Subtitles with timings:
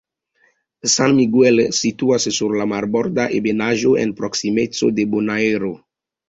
[0.93, 5.71] San Miguel situas sur la marborda ebenaĵo en proksimeco de Bonaero.